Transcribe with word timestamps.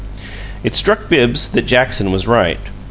It 0.63 0.73
struck 0.73 1.09
Bibbs 1.09 1.49
that 1.49 1.67
Jackson 1.67 2.11
was 2.11 2.25
right. 2.25 2.57